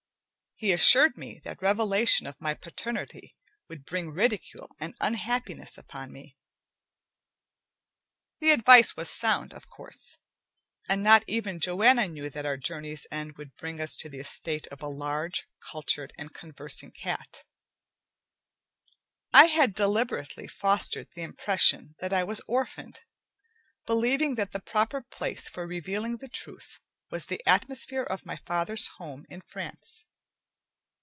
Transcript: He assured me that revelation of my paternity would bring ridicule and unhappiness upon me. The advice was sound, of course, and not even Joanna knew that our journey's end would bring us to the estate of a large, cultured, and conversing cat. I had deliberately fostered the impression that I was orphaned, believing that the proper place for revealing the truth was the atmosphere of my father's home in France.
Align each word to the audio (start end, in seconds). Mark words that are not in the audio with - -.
He 0.63 0.73
assured 0.73 1.17
me 1.17 1.39
that 1.43 1.59
revelation 1.59 2.27
of 2.27 2.39
my 2.39 2.53
paternity 2.53 3.35
would 3.67 3.83
bring 3.83 4.11
ridicule 4.11 4.75
and 4.79 4.93
unhappiness 4.99 5.75
upon 5.75 6.11
me. 6.11 6.37
The 8.41 8.51
advice 8.51 8.95
was 8.95 9.09
sound, 9.09 9.53
of 9.53 9.67
course, 9.67 10.19
and 10.87 11.01
not 11.01 11.23
even 11.25 11.59
Joanna 11.59 12.07
knew 12.07 12.29
that 12.29 12.45
our 12.45 12.57
journey's 12.57 13.07
end 13.11 13.37
would 13.37 13.55
bring 13.55 13.81
us 13.81 13.95
to 13.95 14.07
the 14.07 14.19
estate 14.19 14.67
of 14.67 14.83
a 14.83 14.87
large, 14.87 15.47
cultured, 15.71 16.13
and 16.15 16.31
conversing 16.31 16.91
cat. 16.91 17.43
I 19.33 19.45
had 19.45 19.73
deliberately 19.73 20.45
fostered 20.47 21.07
the 21.15 21.23
impression 21.23 21.95
that 22.01 22.13
I 22.13 22.23
was 22.23 22.39
orphaned, 22.47 22.99
believing 23.87 24.35
that 24.35 24.51
the 24.51 24.59
proper 24.61 25.01
place 25.01 25.49
for 25.49 25.65
revealing 25.65 26.17
the 26.17 26.29
truth 26.29 26.77
was 27.09 27.25
the 27.25 27.41
atmosphere 27.47 28.03
of 28.03 28.27
my 28.27 28.35
father's 28.35 28.89
home 28.99 29.25
in 29.27 29.41
France. 29.41 30.05